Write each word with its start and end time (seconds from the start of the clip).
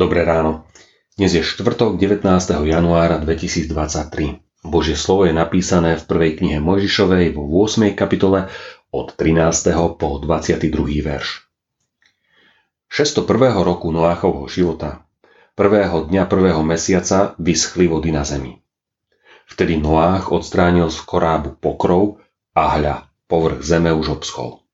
Dobré 0.00 0.24
ráno. 0.24 0.64
Dnes 1.20 1.36
je 1.36 1.44
štvrtok 1.44 2.00
19. 2.00 2.24
januára 2.64 3.20
2023. 3.20 4.40
Božie 4.64 4.96
slovo 4.96 5.28
je 5.28 5.36
napísané 5.36 6.00
v 6.00 6.08
prvej 6.08 6.40
knihe 6.40 6.56
Mojžišovej 6.56 7.36
vo 7.36 7.44
8. 7.44 7.92
kapitole 7.92 8.48
od 8.96 9.12
13. 9.12 9.44
po 10.00 10.16
22. 10.16 11.04
verš. 11.04 11.44
601. 12.88 13.60
roku 13.60 13.92
Noáchovho 13.92 14.48
života, 14.48 15.04
prvého 15.52 16.08
dňa 16.08 16.24
prvého 16.32 16.64
mesiaca 16.64 17.36
vyschli 17.36 17.84
vody 17.84 18.08
na 18.08 18.24
zemi. 18.24 18.56
Vtedy 19.52 19.76
Noách 19.76 20.32
odstránil 20.32 20.88
z 20.88 20.96
korábu 21.04 21.60
pokrov 21.60 22.24
a 22.56 22.72
hľa, 22.72 23.04
povrch 23.28 23.60
zeme 23.60 23.92
už 23.92 24.16
obschol. 24.16 24.64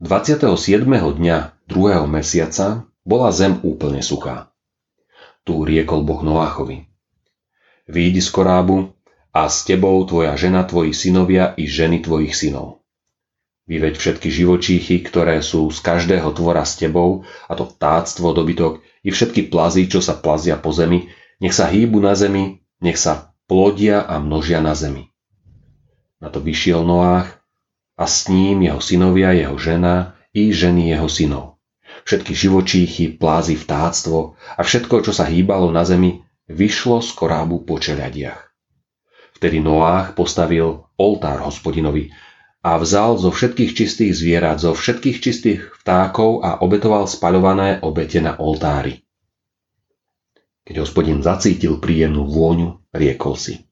27. 0.00 0.48
dňa 0.88 1.68
druhého 1.68 2.08
mesiaca 2.08 2.88
bola 3.06 3.30
zem 3.30 3.62
úplne 3.62 4.02
suchá. 4.02 4.50
Tu 5.46 5.54
riekol 5.62 6.02
Boh 6.02 6.26
Noáchovi. 6.26 6.90
Výjdi 7.86 8.18
z 8.18 8.30
korábu 8.34 8.90
a 9.30 9.46
s 9.46 9.62
tebou 9.62 10.02
tvoja 10.02 10.34
žena, 10.34 10.66
tvoji 10.66 10.90
synovia 10.90 11.54
i 11.54 11.70
ženy 11.70 12.02
tvojich 12.02 12.34
synov. 12.34 12.82
Vyveď 13.70 13.94
všetky 13.94 14.26
živočíchy, 14.26 15.06
ktoré 15.06 15.38
sú 15.38 15.70
z 15.70 15.78
každého 15.86 16.34
tvora 16.34 16.66
s 16.66 16.78
tebou, 16.78 17.22
a 17.46 17.54
to 17.54 17.66
vtáctvo, 17.66 18.34
dobytok 18.34 18.82
i 19.06 19.14
všetky 19.14 19.50
plazy, 19.54 19.86
čo 19.86 20.02
sa 20.02 20.18
plazia 20.18 20.58
po 20.58 20.74
zemi, 20.74 21.06
nech 21.38 21.54
sa 21.54 21.70
hýbu 21.70 22.02
na 22.02 22.18
zemi, 22.18 22.62
nech 22.82 22.98
sa 22.98 23.34
plodia 23.46 24.02
a 24.02 24.18
množia 24.18 24.58
na 24.58 24.74
zemi. 24.74 25.14
Na 26.18 26.30
to 26.30 26.42
vyšiel 26.42 26.82
Noách 26.82 27.38
a 27.94 28.06
s 28.06 28.26
ním 28.26 28.66
jeho 28.66 28.82
synovia, 28.82 29.30
jeho 29.34 29.54
žena 29.58 30.18
i 30.34 30.50
ženy 30.50 30.90
jeho 30.90 31.06
synov 31.06 31.55
všetky 32.06 32.32
živočíchy, 32.32 33.18
plázy, 33.18 33.58
vtáctvo 33.58 34.38
a 34.38 34.62
všetko, 34.62 35.02
čo 35.02 35.12
sa 35.12 35.26
hýbalo 35.26 35.74
na 35.74 35.82
zemi, 35.82 36.22
vyšlo 36.46 37.02
z 37.02 37.10
korábu 37.18 37.66
po 37.66 37.82
čeliadiach. 37.82 38.46
Vtedy 39.36 39.58
Noách 39.60 40.14
postavil 40.14 40.86
oltár 40.96 41.42
hospodinovi 41.44 42.14
a 42.62 42.78
vzal 42.78 43.18
zo 43.18 43.34
všetkých 43.34 43.72
čistých 43.74 44.12
zvierat, 44.14 44.62
zo 44.62 44.72
všetkých 44.72 45.18
čistých 45.18 45.60
vtákov 45.82 46.46
a 46.46 46.62
obetoval 46.62 47.10
spaľované 47.10 47.82
obete 47.82 48.22
na 48.22 48.38
oltári. 48.38 49.02
Keď 50.66 50.82
hospodin 50.82 51.20
zacítil 51.20 51.78
príjemnú 51.82 52.26
vôňu, 52.26 52.86
riekol 52.94 53.34
si. 53.38 53.66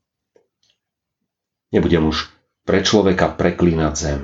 Nebudem 1.75 2.07
už 2.07 2.31
pre 2.63 2.87
človeka 2.87 3.35
preklínať 3.35 3.95
zem, 3.95 4.21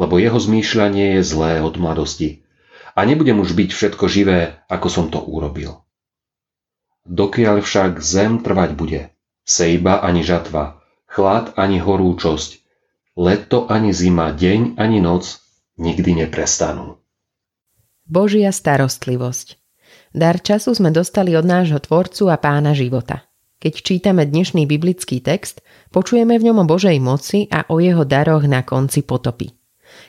lebo 0.00 0.16
jeho 0.16 0.36
zmýšľanie 0.36 1.20
je 1.20 1.22
zlé 1.24 1.60
od 1.60 1.76
mladosti 1.76 2.40
a 2.94 3.00
nebudem 3.06 3.38
už 3.40 3.54
byť 3.56 3.70
všetko 3.70 4.04
živé, 4.10 4.60
ako 4.66 4.88
som 4.90 5.06
to 5.08 5.22
urobil. 5.22 5.86
Dokiaľ 7.08 7.64
však 7.64 7.98
zem 8.04 8.44
trvať 8.44 8.70
bude, 8.76 9.00
sejba 9.42 10.04
ani 10.04 10.22
žatva, 10.22 10.84
chlad 11.08 11.56
ani 11.56 11.80
horúčosť, 11.80 12.60
leto 13.16 13.66
ani 13.66 13.90
zima, 13.90 14.30
deň 14.30 14.78
ani 14.78 14.98
noc 15.02 15.40
nikdy 15.80 16.26
neprestanú. 16.26 17.00
Božia 18.04 18.50
starostlivosť 18.50 19.60
Dar 20.10 20.42
času 20.42 20.74
sme 20.74 20.90
dostali 20.90 21.38
od 21.38 21.46
nášho 21.46 21.78
Tvorcu 21.78 22.26
a 22.34 22.36
Pána 22.38 22.74
života. 22.74 23.30
Keď 23.62 23.74
čítame 23.84 24.26
dnešný 24.26 24.66
biblický 24.66 25.22
text, 25.22 25.62
počujeme 25.94 26.34
v 26.34 26.50
ňom 26.50 26.64
o 26.64 26.66
Božej 26.66 26.98
moci 26.98 27.46
a 27.46 27.68
o 27.70 27.78
jeho 27.78 28.02
daroch 28.02 28.42
na 28.48 28.66
konci 28.66 29.06
potopy. 29.06 29.59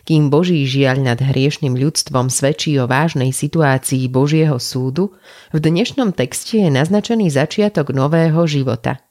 Kým 0.04 0.34
Boží 0.34 0.66
žiaľ 0.66 1.14
nad 1.14 1.20
hriešným 1.22 1.78
ľudstvom 1.78 2.34
svedčí 2.34 2.76
o 2.82 2.90
vážnej 2.90 3.30
situácii 3.36 4.10
Božieho 4.10 4.58
súdu, 4.58 5.14
v 5.54 5.60
dnešnom 5.62 6.12
texte 6.12 6.62
je 6.62 6.70
naznačený 6.74 7.30
začiatok 7.30 7.94
nového 7.94 8.42
života. 8.50 9.02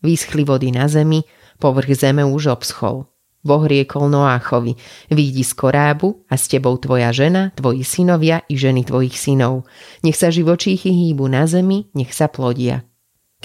Výschli 0.00 0.46
vody 0.46 0.70
na 0.70 0.86
zemi, 0.86 1.26
povrch 1.58 1.98
zeme 1.98 2.22
už 2.22 2.52
obschol. 2.52 3.10
Boh 3.46 3.62
riekol 3.62 4.10
Noáchovi, 4.10 4.74
výjdi 5.06 5.46
z 5.46 5.52
korábu 5.54 6.26
a 6.26 6.34
s 6.34 6.50
tebou 6.50 6.74
tvoja 6.82 7.14
žena, 7.14 7.54
tvoji 7.54 7.86
synovia 7.86 8.42
i 8.50 8.58
ženy 8.58 8.82
tvojich 8.82 9.14
synov. 9.14 9.70
Nech 10.02 10.18
sa 10.18 10.34
živočíchy 10.34 10.90
hýbu 10.90 11.30
na 11.30 11.46
zemi, 11.46 11.86
nech 11.94 12.10
sa 12.10 12.26
plodia. 12.26 12.82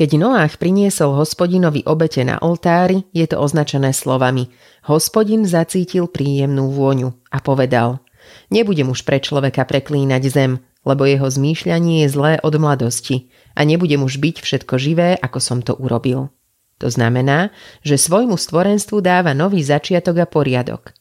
Keď 0.01 0.17
Noách 0.17 0.57
priniesol 0.57 1.13
hospodinovi 1.13 1.85
obete 1.85 2.25
na 2.25 2.41
oltári, 2.41 3.05
je 3.13 3.21
to 3.29 3.37
označené 3.37 3.93
slovami 3.93 4.49
Hospodin 4.89 5.45
zacítil 5.45 6.09
príjemnú 6.09 6.73
vôňu 6.73 7.13
a 7.29 7.37
povedal 7.37 8.01
Nebudem 8.49 8.89
už 8.89 9.05
pre 9.05 9.21
človeka 9.21 9.61
preklínať 9.61 10.23
zem, 10.25 10.57
lebo 10.89 11.05
jeho 11.05 11.29
zmýšľanie 11.29 12.01
je 12.01 12.17
zlé 12.17 12.33
od 12.41 12.49
mladosti 12.57 13.29
a 13.53 13.61
nebudem 13.61 14.01
už 14.01 14.17
byť 14.17 14.41
všetko 14.41 14.73
živé, 14.81 15.21
ako 15.21 15.37
som 15.37 15.61
to 15.61 15.77
urobil. 15.77 16.33
To 16.81 16.89
znamená, 16.89 17.53
že 17.85 18.01
svojmu 18.01 18.41
stvorenstvu 18.41 19.05
dáva 19.05 19.37
nový 19.37 19.61
začiatok 19.61 20.17
a 20.17 20.25
poriadok. 20.25 20.97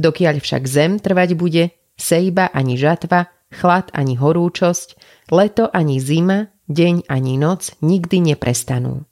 Dokiaľ 0.00 0.40
však 0.40 0.64
zem 0.64 0.96
trvať 0.96 1.36
bude, 1.36 1.76
sejba 2.00 2.48
ani 2.56 2.80
žatva, 2.80 3.28
chlad 3.52 3.92
ani 3.92 4.16
horúčosť, 4.16 4.96
leto 5.36 5.68
ani 5.68 6.00
zima, 6.00 6.48
deň 6.68 7.08
ani 7.08 7.40
noc 7.40 7.72
nikdy 7.80 8.32
neprestanú. 8.32 9.08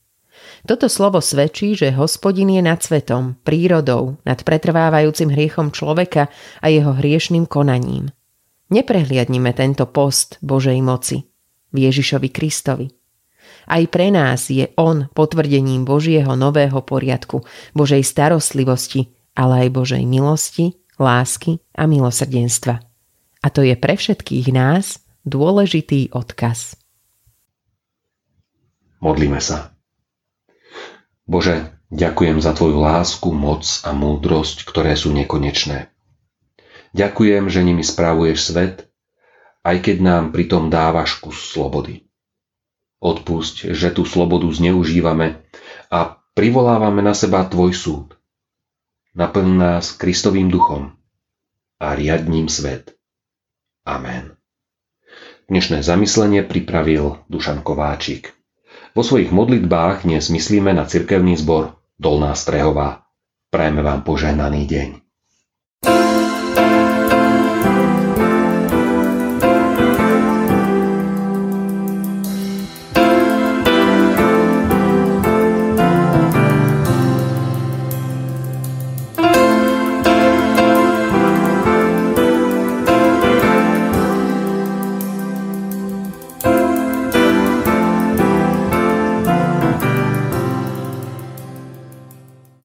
Toto 0.68 0.86
slovo 0.86 1.24
svedčí, 1.24 1.74
že 1.74 1.94
hospodin 1.96 2.52
je 2.52 2.62
nad 2.62 2.78
svetom, 2.78 3.40
prírodou, 3.42 4.20
nad 4.22 4.40
pretrvávajúcim 4.42 5.32
hriechom 5.32 5.72
človeka 5.72 6.28
a 6.60 6.66
jeho 6.68 6.92
hriešným 6.94 7.48
konaním. 7.48 8.12
Neprehliadnime 8.68 9.54
tento 9.54 9.86
post 9.86 10.42
Božej 10.42 10.78
moci 10.82 11.22
Ježišovi 11.70 12.28
Kristovi. 12.30 12.86
Aj 13.66 13.82
pre 13.90 14.14
nás 14.14 14.46
je 14.50 14.70
On 14.78 15.06
potvrdením 15.10 15.82
Božieho 15.82 16.38
nového 16.38 16.82
poriadku, 16.82 17.42
Božej 17.74 18.02
starostlivosti, 18.06 19.10
ale 19.34 19.66
aj 19.66 19.68
Božej 19.74 20.02
milosti, 20.06 20.78
lásky 20.98 21.58
a 21.74 21.86
milosrdenstva. 21.86 22.78
A 23.42 23.46
to 23.50 23.62
je 23.62 23.74
pre 23.78 23.94
všetkých 23.94 24.50
nás 24.54 25.02
dôležitý 25.26 26.14
odkaz. 26.14 26.78
Modlíme 29.00 29.40
sa. 29.42 29.76
Bože, 31.26 31.74
ďakujem 31.90 32.38
za 32.38 32.54
Tvoju 32.54 32.78
lásku, 32.78 33.28
moc 33.34 33.66
a 33.82 33.90
múdrosť, 33.90 34.62
ktoré 34.62 34.94
sú 34.94 35.10
nekonečné. 35.10 35.90
Ďakujem, 36.96 37.50
že 37.50 37.66
nimi 37.66 37.82
správuješ 37.82 38.54
svet, 38.54 38.88
aj 39.66 39.82
keď 39.82 39.96
nám 40.00 40.24
pritom 40.30 40.70
dávaš 40.70 41.18
kus 41.18 41.36
slobody. 41.50 42.06
Odpusť, 43.02 43.74
že 43.74 43.90
tú 43.90 44.06
slobodu 44.06 44.46
zneužívame 44.48 45.42
a 45.90 46.16
privolávame 46.32 47.02
na 47.02 47.12
seba 47.12 47.44
Tvoj 47.44 47.74
súd. 47.74 48.06
Naplň 49.18 49.48
nás 49.56 49.96
Kristovým 49.96 50.48
duchom 50.52 50.94
a 51.82 51.92
riadním 51.92 52.48
svet. 52.48 52.94
Amen. 53.84 54.36
Dnešné 55.48 55.80
zamyslenie 55.80 56.44
pripravil 56.44 57.20
Dušan 57.32 57.64
Kováčik. 57.64 58.35
Vo 58.96 59.04
svojich 59.04 59.28
modlitbách 59.28 60.08
dnes 60.08 60.32
myslíme 60.32 60.72
na 60.72 60.88
cirkevný 60.88 61.36
zbor 61.36 61.76
Dolná 62.00 62.32
Strehová. 62.32 63.04
Prajeme 63.52 63.84
vám 63.84 64.00
požehnaný 64.00 64.64
deň. 64.64 65.05